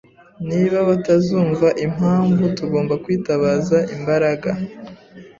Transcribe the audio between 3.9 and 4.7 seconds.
imbaraga.